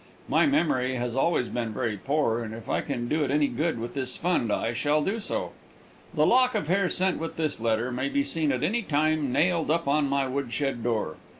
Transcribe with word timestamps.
My 0.27 0.47
memory 0.47 0.95
has 0.95 1.15
always 1.15 1.49
been 1.49 1.73
very 1.75 1.95
poor, 1.95 2.43
and 2.43 2.55
if 2.55 2.67
I 2.67 2.81
can 2.81 3.07
do 3.07 3.23
it 3.23 3.29
any 3.29 3.45
good 3.47 3.77
with 3.77 3.93
this 3.93 4.17
fund 4.17 4.51
I 4.51 4.73
shall 4.73 5.03
do 5.03 5.19
so. 5.19 5.51
The 6.15 6.25
lock 6.25 6.55
of 6.55 6.67
hair 6.67 6.89
sent 6.89 7.19
with 7.19 7.35
this 7.37 7.59
letter 7.59 7.91
may 7.91 8.09
be 8.09 8.23
seen 8.23 8.51
at 8.51 8.63
any 8.63 8.81
time 8.81 9.31
nailed 9.31 9.69
up 9.69 9.87
on 9.87 10.09
my 10.09 10.27
woodshed 10.27 10.81
door. 10.81 11.17